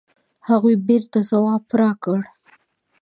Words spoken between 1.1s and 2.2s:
ځواب راکړ.